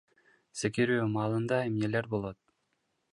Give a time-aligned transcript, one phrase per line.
[0.61, 2.39] Секирүү маалында эмнелер болот?